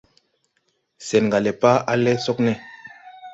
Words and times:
Sɛn 1.07 1.25
gà 1.31 1.39
le 1.43 1.51
pa, 1.61 1.71
alɛ 1.91 2.11
sogne. 2.25 2.53